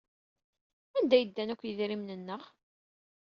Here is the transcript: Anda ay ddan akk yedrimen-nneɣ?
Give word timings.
Anda 0.97 1.15
ay 1.17 1.25
ddan 1.25 1.51
akk 1.53 1.61
yedrimen-nneɣ? 1.65 2.43